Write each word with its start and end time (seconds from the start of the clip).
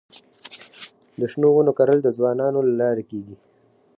د 1.19 1.21
شنو 1.31 1.47
ونو 1.53 1.71
کرل 1.77 1.99
د 2.03 2.07
ځوانانو 2.17 2.59
له 2.67 2.73
لارې 2.81 3.03
کيږي. 3.11 3.35